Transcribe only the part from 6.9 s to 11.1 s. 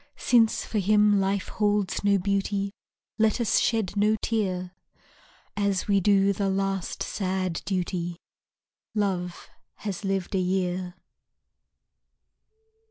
sad duty Love has lived a year.